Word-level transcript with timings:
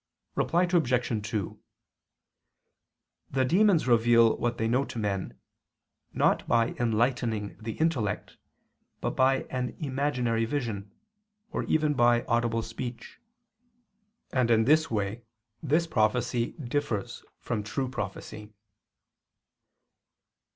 Reply 0.33 0.63
Obj. 0.63 1.27
2: 1.29 1.59
The 3.29 3.45
demons 3.45 3.87
reveal 3.87 4.35
what 4.35 4.57
they 4.57 4.67
know 4.67 4.83
to 4.83 4.97
men, 4.97 5.39
not 6.11 6.47
by 6.47 6.69
enlightening 6.79 7.55
the 7.61 7.73
intellect, 7.73 8.37
but 8.99 9.11
by 9.11 9.43
an 9.51 9.77
imaginary 9.77 10.45
vision, 10.45 10.89
or 11.51 11.65
even 11.65 11.93
by 11.93 12.23
audible 12.23 12.63
speech; 12.63 13.19
and 14.33 14.49
in 14.49 14.65
this 14.65 14.89
way 14.89 15.21
this 15.61 15.85
prophecy 15.85 16.53
differs 16.53 17.23
from 17.39 17.61
true 17.61 17.87
prophecy. 17.87 18.55